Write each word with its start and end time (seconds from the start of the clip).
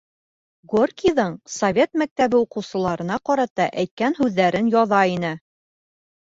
Горькийҙың 0.69 1.35
совет 1.55 1.93
мәктәбе 2.03 2.39
уҡыусыларына 2.45 3.19
ҡарата 3.31 3.69
әйткән 3.83 4.17
һүҙҙәрен 4.23 4.73
яҙа 4.79 5.05
ине. 5.19 5.37